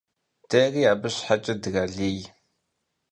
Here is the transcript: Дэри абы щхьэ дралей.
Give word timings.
Дэри 0.49 0.81
абы 0.91 1.09
щхьэ 1.15 1.35
дралей. 1.63 2.19